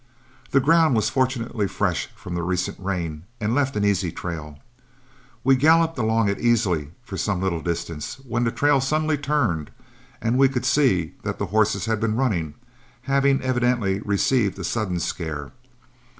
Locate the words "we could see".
10.39-11.13